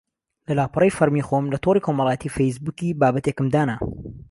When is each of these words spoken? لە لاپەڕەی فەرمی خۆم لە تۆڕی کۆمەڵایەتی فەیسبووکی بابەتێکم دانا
لە 0.47 0.53
لاپەڕەی 0.59 0.95
فەرمی 0.97 1.25
خۆم 1.27 1.45
لە 1.53 1.57
تۆڕی 1.63 1.85
کۆمەڵایەتی 1.85 2.33
فەیسبووکی 2.35 2.97
بابەتێکم 2.99 3.47
دانا 3.53 3.75